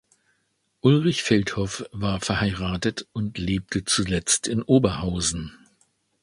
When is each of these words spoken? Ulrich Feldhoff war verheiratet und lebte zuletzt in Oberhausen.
Ulrich 0.79 1.21
Feldhoff 1.21 1.85
war 1.91 2.21
verheiratet 2.21 3.07
und 3.13 3.37
lebte 3.37 3.85
zuletzt 3.85 4.47
in 4.47 4.63
Oberhausen. 4.63 5.55